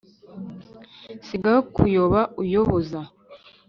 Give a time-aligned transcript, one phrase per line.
[1.27, 2.99] sigaho kuyoba uyoboza